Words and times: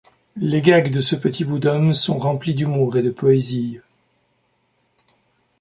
Les 0.37 0.63
gags 0.63 0.89
de 0.91 0.99
ce 0.99 1.15
petit 1.15 1.45
bout 1.45 1.59
d'homme 1.59 1.93
sont 1.93 2.17
remplis 2.17 2.55
d'humour 2.55 2.97
et 2.97 3.03
de 3.03 3.11
poésie. 3.11 3.79